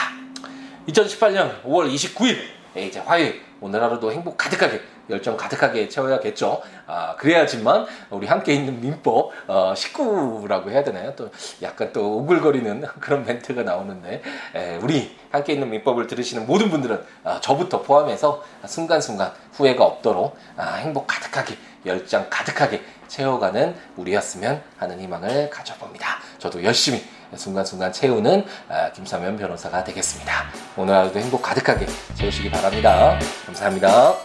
2018년 0.87 1.63
5월 1.63 1.93
29일 1.93 2.64
이제 2.75 2.99
화요일 2.99 3.41
오늘 3.61 3.81
하루도 3.81 4.11
행복 4.11 4.37
가득하게 4.37 4.81
열정 5.09 5.37
가득하게 5.37 5.87
채워야겠죠. 5.87 6.61
아, 6.87 7.15
그래야지만 7.15 7.85
우리 8.09 8.27
함께 8.27 8.53
있는 8.53 8.81
민법 8.81 9.31
어, 9.47 9.73
식구라고 9.75 10.71
해야 10.71 10.83
되나요? 10.83 11.15
또 11.15 11.29
약간 11.61 11.91
또 11.93 12.17
오글거리는 12.17 12.81
그런 12.99 13.25
멘트가 13.25 13.63
나오는데 13.63 14.21
에, 14.55 14.77
우리 14.81 15.15
함께 15.31 15.53
있는 15.53 15.69
민법을 15.69 16.07
들으시는 16.07 16.47
모든 16.47 16.69
분들은 16.69 17.03
아, 17.23 17.39
저부터 17.41 17.81
포함해서 17.81 18.43
순간순간 18.65 19.31
후회가 19.53 19.83
없도록 19.83 20.35
아, 20.57 20.75
행복 20.75 21.07
가득하게 21.07 21.55
열정 21.85 22.25
가득하게 22.29 22.81
채워가는 23.07 23.75
우리였으면 23.95 24.61
하는 24.77 24.99
희망을 24.99 25.49
가져봅니다. 25.49 26.17
저도 26.39 26.63
열심히 26.63 27.03
순간순간 27.35 27.91
채우는 27.91 28.45
아, 28.69 28.91
김사면 28.91 29.37
변호사가 29.37 29.83
되겠습니다. 29.83 30.31
오늘 30.77 30.93
하루도 30.93 31.19
행복 31.19 31.41
가득하게 31.41 31.85
채우시기 32.15 32.49
바랍니다. 32.51 33.17
감사합니다. 33.45 34.15